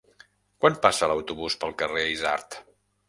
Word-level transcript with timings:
Quan 0.63 0.79
passa 0.85 1.09
l'autobús 1.11 1.59
pel 1.65 1.77
carrer 1.83 2.07
Isard? 2.15 2.59